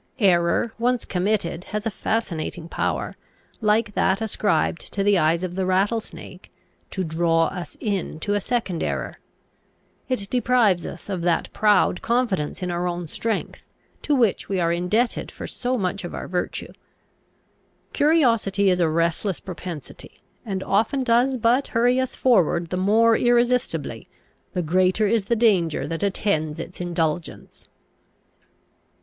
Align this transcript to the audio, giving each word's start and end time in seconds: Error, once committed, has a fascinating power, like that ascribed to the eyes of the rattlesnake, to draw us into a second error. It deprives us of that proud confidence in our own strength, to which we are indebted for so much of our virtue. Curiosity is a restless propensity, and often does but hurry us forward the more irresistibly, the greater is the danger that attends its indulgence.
Error, 0.17 0.73
once 0.79 1.05
committed, 1.05 1.65
has 1.65 1.85
a 1.85 1.91
fascinating 1.91 2.67
power, 2.67 3.15
like 3.61 3.93
that 3.93 4.19
ascribed 4.19 4.91
to 4.93 5.03
the 5.03 5.19
eyes 5.19 5.43
of 5.43 5.53
the 5.53 5.63
rattlesnake, 5.63 6.51
to 6.89 7.03
draw 7.03 7.45
us 7.49 7.77
into 7.79 8.33
a 8.33 8.41
second 8.41 8.81
error. 8.81 9.19
It 10.09 10.27
deprives 10.31 10.87
us 10.87 11.07
of 11.07 11.21
that 11.21 11.53
proud 11.53 12.01
confidence 12.01 12.63
in 12.63 12.71
our 12.71 12.87
own 12.87 13.05
strength, 13.05 13.67
to 14.01 14.15
which 14.15 14.49
we 14.49 14.59
are 14.59 14.73
indebted 14.73 15.29
for 15.29 15.45
so 15.45 15.77
much 15.77 16.03
of 16.03 16.15
our 16.15 16.27
virtue. 16.27 16.73
Curiosity 17.93 18.71
is 18.71 18.79
a 18.79 18.89
restless 18.89 19.39
propensity, 19.39 20.21
and 20.43 20.63
often 20.63 21.03
does 21.03 21.37
but 21.37 21.67
hurry 21.77 21.99
us 21.99 22.15
forward 22.15 22.71
the 22.71 22.75
more 22.75 23.15
irresistibly, 23.15 24.07
the 24.53 24.63
greater 24.63 25.05
is 25.05 25.25
the 25.25 25.35
danger 25.35 25.87
that 25.87 26.01
attends 26.01 26.59
its 26.59 26.81
indulgence. 26.81 27.67